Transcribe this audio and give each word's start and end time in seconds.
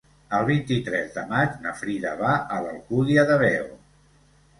El 0.35 0.43
vint-i-tres 0.45 1.11
de 1.17 1.25
maig 1.33 1.59
na 1.65 1.73
Frida 1.81 2.13
va 2.21 2.31
a 2.55 2.57
l'Alcúdia 2.65 3.27
de 3.33 3.37
Veo. 3.45 3.69